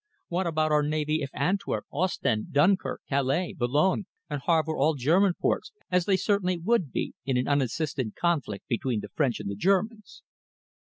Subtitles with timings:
[0.29, 5.35] What about our navy if Antwerp, Ostend, Dunkirk, Calais, Boulogne, and Havre were all German
[5.35, 9.55] ports, as they certainly would be in an unassisted conflict between the French and the
[9.55, 10.23] Germans?"